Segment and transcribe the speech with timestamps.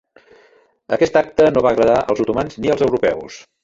[0.97, 3.43] Aquest acte no va agradar als otomans ni als europeus.